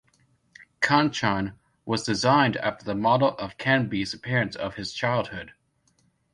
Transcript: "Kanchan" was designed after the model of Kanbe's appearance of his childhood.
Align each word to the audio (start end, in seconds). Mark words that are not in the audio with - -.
"Kanchan" 0.79 1.53
was 1.85 2.01
designed 2.03 2.57
after 2.57 2.83
the 2.83 2.95
model 2.95 3.37
of 3.37 3.59
Kanbe's 3.59 4.15
appearance 4.15 4.55
of 4.55 4.73
his 4.73 4.93
childhood. 4.93 5.53